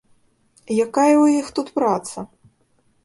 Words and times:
Якая 0.85 1.11
ў 1.23 1.43
іх 1.43 1.47
тут 1.59 1.67
праца? 1.79 2.19